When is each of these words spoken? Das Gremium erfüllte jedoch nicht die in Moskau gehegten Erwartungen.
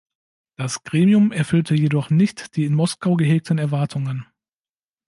Das 0.55 0.81
Gremium 0.81 1.31
erfüllte 1.31 1.75
jedoch 1.75 2.09
nicht 2.09 2.55
die 2.55 2.65
in 2.65 2.73
Moskau 2.73 3.15
gehegten 3.17 3.59
Erwartungen. 3.59 4.25